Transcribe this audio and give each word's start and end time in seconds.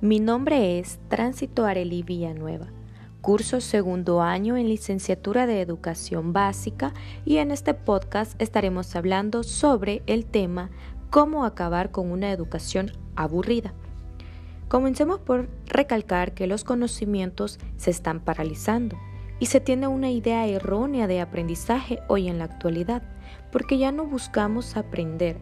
Mi 0.00 0.20
nombre 0.20 0.78
es 0.78 1.00
Tránsito 1.08 1.66
Areli 1.66 2.04
Villanueva. 2.04 2.68
Curso 3.20 3.60
segundo 3.60 4.22
año 4.22 4.56
en 4.56 4.68
licenciatura 4.68 5.46
de 5.46 5.60
Educación 5.60 6.32
Básica 6.32 6.94
y 7.24 7.38
en 7.38 7.50
este 7.50 7.74
podcast 7.74 8.40
estaremos 8.40 8.94
hablando 8.94 9.42
sobre 9.42 10.02
el 10.06 10.24
tema 10.24 10.70
cómo 11.10 11.44
acabar 11.44 11.90
con 11.90 12.12
una 12.12 12.30
educación 12.30 12.92
aburrida. 13.16 13.74
Comencemos 14.68 15.18
por 15.18 15.48
recalcar 15.66 16.32
que 16.32 16.46
los 16.46 16.62
conocimientos 16.62 17.58
se 17.76 17.90
están 17.90 18.20
paralizando 18.20 18.96
y 19.40 19.46
se 19.46 19.60
tiene 19.60 19.88
una 19.88 20.10
idea 20.10 20.46
errónea 20.46 21.06
de 21.06 21.20
aprendizaje 21.20 22.00
hoy 22.06 22.28
en 22.28 22.38
la 22.38 22.44
actualidad, 22.44 23.02
porque 23.50 23.78
ya 23.78 23.92
no 23.92 24.04
buscamos 24.04 24.76
aprender, 24.76 25.38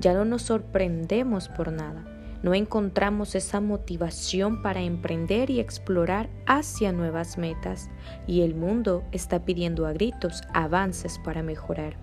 ya 0.00 0.14
no 0.14 0.24
nos 0.24 0.42
sorprendemos 0.42 1.48
por 1.48 1.70
nada 1.70 2.04
no 2.42 2.54
encontramos 2.54 3.34
esa 3.34 3.60
motivación 3.60 4.62
para 4.62 4.80
emprender 4.80 5.50
y 5.50 5.60
explorar 5.60 6.30
hacia 6.46 6.90
nuevas 6.90 7.36
metas 7.36 7.90
y 8.26 8.40
el 8.40 8.54
mundo 8.54 9.04
está 9.12 9.44
pidiendo 9.44 9.86
a 9.86 9.92
gritos 9.92 10.42
avances 10.54 11.18
para 11.18 11.42
mejorar. 11.42 11.96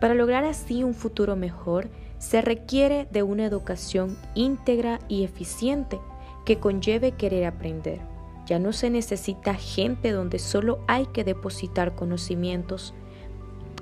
Para 0.00 0.14
lograr 0.14 0.44
así 0.44 0.82
un 0.82 0.94
futuro 0.94 1.36
mejor, 1.36 1.88
se 2.18 2.40
requiere 2.40 3.06
de 3.12 3.22
una 3.22 3.44
educación 3.44 4.16
íntegra 4.34 4.98
y 5.08 5.22
eficiente 5.22 6.00
que 6.44 6.58
conlleve 6.58 7.12
querer 7.12 7.44
aprender. 7.44 8.00
Ya 8.46 8.58
no 8.58 8.72
se 8.72 8.90
necesita 8.90 9.54
gente 9.54 10.10
donde 10.10 10.40
solo 10.40 10.80
hay 10.88 11.06
que 11.06 11.22
depositar 11.22 11.94
conocimientos, 11.94 12.92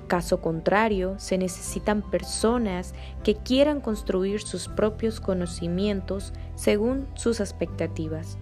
Caso 0.07 0.39
contrario, 0.39 1.15
se 1.17 1.37
necesitan 1.37 2.01
personas 2.01 2.93
que 3.23 3.35
quieran 3.35 3.81
construir 3.81 4.41
sus 4.41 4.69
propios 4.69 5.19
conocimientos 5.19 6.33
según 6.55 7.07
sus 7.15 7.41
expectativas. 7.41 8.37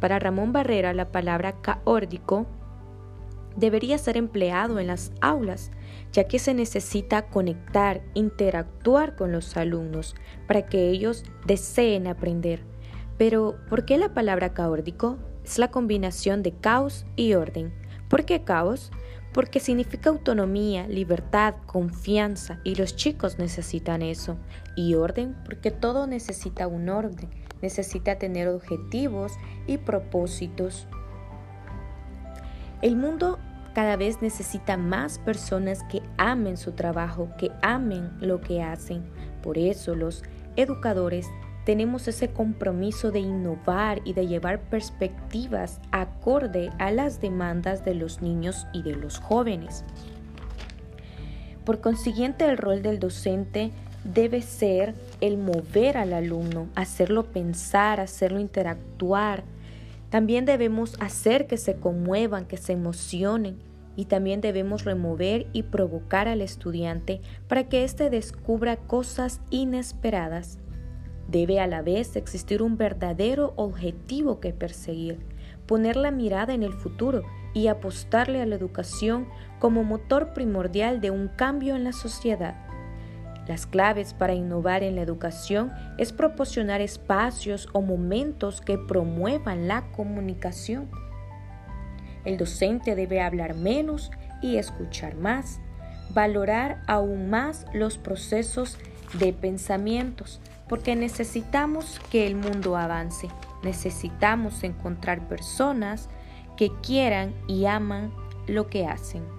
Para 0.00 0.18
Ramón 0.18 0.52
Barrera, 0.52 0.92
la 0.92 1.10
palabra 1.10 1.60
caórdico 1.62 2.46
debería 3.56 3.98
ser 3.98 4.16
empleado 4.16 4.78
en 4.78 4.86
las 4.86 5.10
aulas, 5.20 5.70
ya 6.12 6.24
que 6.24 6.38
se 6.38 6.54
necesita 6.54 7.26
conectar, 7.26 8.02
interactuar 8.14 9.16
con 9.16 9.32
los 9.32 9.56
alumnos 9.56 10.14
para 10.46 10.66
que 10.66 10.90
ellos 10.90 11.24
deseen 11.46 12.06
aprender. 12.06 12.60
Pero, 13.16 13.56
¿por 13.68 13.84
qué 13.84 13.96
la 13.98 14.14
palabra 14.14 14.52
caórdico? 14.52 15.18
Es 15.42 15.58
la 15.58 15.70
combinación 15.70 16.42
de 16.42 16.52
caos 16.52 17.06
y 17.16 17.34
orden. 17.34 17.72
¿Por 18.08 18.24
qué 18.24 18.44
caos? 18.44 18.92
Porque 19.38 19.60
significa 19.60 20.10
autonomía, 20.10 20.88
libertad, 20.88 21.54
confianza 21.66 22.58
y 22.64 22.74
los 22.74 22.96
chicos 22.96 23.38
necesitan 23.38 24.02
eso. 24.02 24.36
Y 24.74 24.96
orden 24.96 25.36
porque 25.44 25.70
todo 25.70 26.08
necesita 26.08 26.66
un 26.66 26.88
orden, 26.88 27.30
necesita 27.62 28.18
tener 28.18 28.48
objetivos 28.48 29.34
y 29.68 29.78
propósitos. 29.78 30.88
El 32.82 32.96
mundo 32.96 33.38
cada 33.76 33.94
vez 33.94 34.20
necesita 34.22 34.76
más 34.76 35.20
personas 35.20 35.84
que 35.84 36.02
amen 36.16 36.56
su 36.56 36.72
trabajo, 36.72 37.28
que 37.38 37.52
amen 37.62 38.10
lo 38.20 38.40
que 38.40 38.60
hacen. 38.64 39.04
Por 39.40 39.56
eso 39.56 39.94
los 39.94 40.24
educadores 40.56 41.28
tenemos 41.68 42.08
ese 42.08 42.28
compromiso 42.28 43.10
de 43.10 43.20
innovar 43.20 44.00
y 44.06 44.14
de 44.14 44.26
llevar 44.26 44.58
perspectivas 44.58 45.82
acorde 45.90 46.70
a 46.78 46.90
las 46.90 47.20
demandas 47.20 47.84
de 47.84 47.94
los 47.94 48.22
niños 48.22 48.66
y 48.72 48.80
de 48.80 48.96
los 48.96 49.18
jóvenes. 49.18 49.84
Por 51.66 51.82
consiguiente, 51.82 52.46
el 52.46 52.56
rol 52.56 52.80
del 52.80 52.98
docente 52.98 53.70
debe 54.02 54.40
ser 54.40 54.94
el 55.20 55.36
mover 55.36 55.98
al 55.98 56.14
alumno, 56.14 56.68
hacerlo 56.74 57.24
pensar, 57.24 58.00
hacerlo 58.00 58.40
interactuar. 58.40 59.44
También 60.08 60.46
debemos 60.46 60.96
hacer 61.00 61.46
que 61.46 61.58
se 61.58 61.74
conmuevan, 61.74 62.46
que 62.46 62.56
se 62.56 62.72
emocionen 62.72 63.58
y 63.94 64.06
también 64.06 64.40
debemos 64.40 64.86
remover 64.86 65.46
y 65.52 65.64
provocar 65.64 66.28
al 66.28 66.40
estudiante 66.40 67.20
para 67.46 67.68
que 67.68 67.84
éste 67.84 68.08
descubra 68.08 68.78
cosas 68.78 69.42
inesperadas 69.50 70.60
Debe 71.28 71.60
a 71.60 71.66
la 71.66 71.82
vez 71.82 72.16
existir 72.16 72.62
un 72.62 72.78
verdadero 72.78 73.52
objetivo 73.56 74.40
que 74.40 74.54
perseguir, 74.54 75.18
poner 75.66 75.96
la 75.96 76.10
mirada 76.10 76.54
en 76.54 76.62
el 76.62 76.72
futuro 76.72 77.22
y 77.52 77.66
apostarle 77.68 78.40
a 78.40 78.46
la 78.46 78.54
educación 78.54 79.28
como 79.58 79.84
motor 79.84 80.32
primordial 80.32 81.00
de 81.02 81.10
un 81.10 81.28
cambio 81.28 81.76
en 81.76 81.84
la 81.84 81.92
sociedad. 81.92 82.56
Las 83.46 83.66
claves 83.66 84.14
para 84.14 84.34
innovar 84.34 84.82
en 84.82 84.96
la 84.96 85.02
educación 85.02 85.70
es 85.98 86.12
proporcionar 86.12 86.80
espacios 86.80 87.68
o 87.72 87.82
momentos 87.82 88.60
que 88.60 88.78
promuevan 88.78 89.68
la 89.68 89.90
comunicación. 89.92 90.88
El 92.24 92.36
docente 92.36 92.94
debe 92.94 93.20
hablar 93.20 93.54
menos 93.54 94.10
y 94.42 94.56
escuchar 94.56 95.14
más, 95.16 95.60
valorar 96.10 96.82
aún 96.86 97.30
más 97.30 97.66
los 97.72 97.96
procesos 97.96 98.78
de 99.14 99.32
pensamientos, 99.32 100.40
porque 100.68 100.96
necesitamos 100.96 102.00
que 102.10 102.26
el 102.26 102.36
mundo 102.36 102.76
avance, 102.76 103.28
necesitamos 103.62 104.62
encontrar 104.64 105.26
personas 105.28 106.08
que 106.56 106.70
quieran 106.82 107.34
y 107.46 107.66
aman 107.66 108.12
lo 108.46 108.68
que 108.68 108.86
hacen. 108.86 109.37